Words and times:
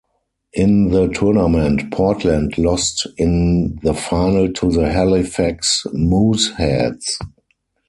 In 0.53 0.89
the 0.89 1.09
tournament 1.09 1.91
Portland 1.91 2.57
lost 2.57 3.05
in 3.17 3.79
the 3.83 3.93
final 3.93 4.51
to 4.53 4.71
the 4.71 4.91
Halifax 4.91 5.85
Mooseheads. 5.93 7.17